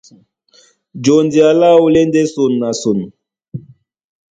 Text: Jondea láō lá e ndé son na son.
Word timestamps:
Jondea 1.03 1.49
láō 1.61 1.83
lá 1.93 1.99
e 2.03 2.07
ndé 2.07 2.21
son 2.33 2.53
na 2.61 2.69
son. 2.81 2.99